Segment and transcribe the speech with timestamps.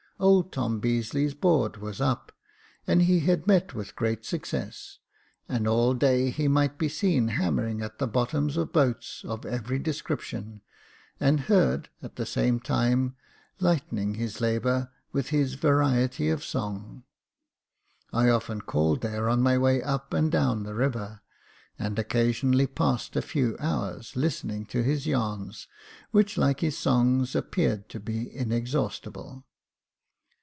[0.23, 2.31] Old Tom Beazeley's board was up,
[2.85, 4.99] and he had met with great success;
[5.49, 9.79] and all day he might be seen hammering at the bottoms of boats of every
[9.79, 10.61] description,
[11.19, 13.15] and heard, at the same time,
[13.59, 17.03] lightening his labour with his variety of song.
[18.13, 21.21] I often called there on my way up and down the river,
[21.79, 25.67] and occasionally passed a few hours, listening to his yarns,
[26.11, 29.45] which, like his songs, appeared to be inexhaustible.